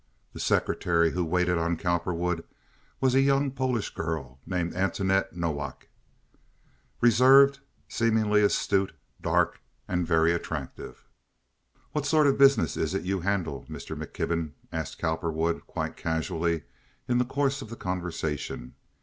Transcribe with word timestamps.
The 0.33 0.39
secretary 0.39 1.11
who 1.11 1.23
waited 1.23 1.59
on 1.59 1.77
Cowperwood 1.77 2.43
was 2.99 3.13
a 3.13 3.21
young 3.21 3.51
Polish 3.51 3.91
girl 3.93 4.39
named 4.47 4.73
Antoinette 4.73 5.33
Nowak, 5.37 5.89
reserved, 7.01 7.59
seemingly 7.87 8.41
astute, 8.41 8.93
dark, 9.21 9.61
and 9.87 10.07
very 10.07 10.33
attractive. 10.33 11.05
"What 11.91 12.07
sort 12.07 12.25
of 12.25 12.39
business 12.39 12.75
is 12.75 12.95
it 12.95 13.03
you 13.05 13.19
handle, 13.19 13.63
Mr. 13.69 13.95
McKibben?" 13.95 14.53
asked 14.71 14.97
Cowperwood, 14.97 15.67
quite 15.67 15.95
casually, 15.95 16.63
in 17.07 17.19
the 17.19 17.23
course 17.23 17.61
of 17.61 17.69
the 17.69 17.75
conversation. 17.75 18.73